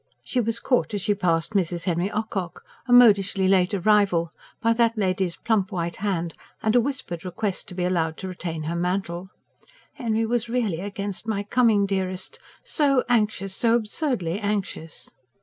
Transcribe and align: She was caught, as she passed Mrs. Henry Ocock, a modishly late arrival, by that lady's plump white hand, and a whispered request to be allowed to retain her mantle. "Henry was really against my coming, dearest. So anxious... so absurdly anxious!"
She 0.23 0.41
was 0.41 0.59
caught, 0.59 0.95
as 0.95 1.01
she 1.01 1.13
passed 1.13 1.51
Mrs. 1.51 1.83
Henry 1.83 2.09
Ocock, 2.09 2.63
a 2.87 2.91
modishly 2.91 3.47
late 3.47 3.71
arrival, 3.75 4.31
by 4.59 4.73
that 4.73 4.97
lady's 4.97 5.35
plump 5.35 5.71
white 5.71 5.97
hand, 5.97 6.33
and 6.63 6.75
a 6.75 6.81
whispered 6.81 7.23
request 7.23 7.67
to 7.67 7.75
be 7.75 7.85
allowed 7.85 8.17
to 8.17 8.27
retain 8.27 8.63
her 8.63 8.75
mantle. 8.75 9.29
"Henry 9.93 10.25
was 10.25 10.49
really 10.49 10.79
against 10.79 11.27
my 11.27 11.43
coming, 11.43 11.85
dearest. 11.85 12.39
So 12.63 13.03
anxious... 13.09 13.53
so 13.53 13.75
absurdly 13.75 14.39
anxious!" 14.39 15.11